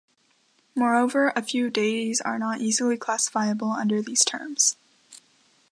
Moreover, 0.75 1.31
a 1.35 1.43
few 1.43 1.69
deities 1.69 2.21
are 2.21 2.39
not 2.39 2.59
easily 2.59 2.97
classifiable 2.97 3.69
under 3.69 4.01
these 4.01 4.25
terms. 4.25 4.75